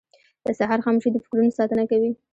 •د 0.45 0.47
سهار 0.59 0.79
خاموشي 0.85 1.09
د 1.11 1.17
فکرونو 1.23 1.55
ساتنه 1.59 1.83
کوي. 1.91 2.11